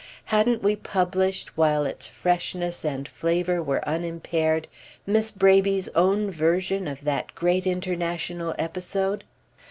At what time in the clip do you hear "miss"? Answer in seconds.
5.05-5.29